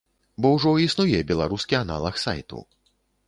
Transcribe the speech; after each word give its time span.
Бо 0.43 0.47
ўжо 0.53 0.71
існуе 0.85 1.19
беларускі 1.31 1.79
аналаг 1.83 2.17
сайту. 2.25 2.65